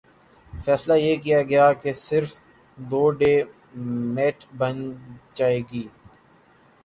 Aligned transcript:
فیصلہ 0.53 0.93
یہ 0.95 1.15
کیا 1.23 1.41
گیا 1.49 1.65
کہہ 1.81 1.99
صرف 1.99 2.31
دو 2.77 3.03
ڈے 3.19 3.33
میٹھ 4.15 4.45
بن 4.57 4.75
ج 5.35 5.41
گے 5.69 5.83